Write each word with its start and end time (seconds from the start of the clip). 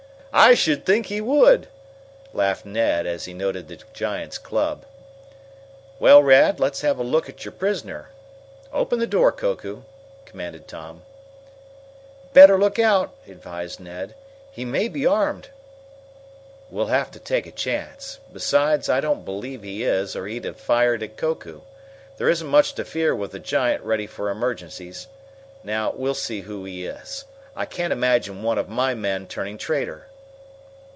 "I 0.33 0.53
should 0.53 0.85
think 0.85 1.07
he 1.07 1.19
would," 1.19 1.67
laughed 2.31 2.65
Ned, 2.65 3.05
as 3.05 3.25
he 3.25 3.33
noted 3.33 3.67
the 3.67 3.79
giant's 3.91 4.37
club. 4.37 4.85
"Well, 5.99 6.23
Rad, 6.23 6.57
let's 6.57 6.79
have 6.83 6.97
a 6.97 7.03
look 7.03 7.27
at 7.27 7.43
your 7.43 7.51
prisoner. 7.51 8.07
Open 8.71 8.99
the 8.99 9.07
door, 9.07 9.33
Koku," 9.33 9.81
commanded 10.23 10.69
Tom. 10.69 11.01
"Better 12.31 12.57
look 12.57 12.79
out," 12.79 13.13
advised 13.27 13.81
Ned. 13.81 14.15
"He 14.49 14.63
may 14.63 14.87
be 14.87 15.05
armed." 15.05 15.49
"We'll 16.69 16.85
have 16.87 17.11
to 17.11 17.19
take 17.19 17.45
a 17.45 17.51
chance. 17.51 18.21
Besides, 18.31 18.87
I 18.87 19.01
don't 19.01 19.25
believe 19.25 19.63
he 19.63 19.83
is, 19.83 20.15
or 20.15 20.27
he'd 20.27 20.45
have 20.45 20.55
fired 20.55 21.03
at 21.03 21.17
Koku. 21.17 21.59
There 22.15 22.29
isn't 22.29 22.47
much 22.47 22.71
to 22.75 22.85
fear 22.85 23.13
with 23.13 23.33
the 23.33 23.39
giant 23.39 23.83
ready 23.83 24.07
for 24.07 24.29
emergencies. 24.29 25.07
Now 25.61 25.91
we'll 25.91 26.13
see 26.13 26.39
who 26.39 26.63
he 26.63 26.85
is. 26.85 27.25
I 27.53 27.65
can't 27.65 27.91
imagine 27.91 28.41
one 28.43 28.57
of 28.57 28.69
my 28.69 28.93
men 28.93 29.27
turning 29.27 29.57
traitor." 29.57 30.07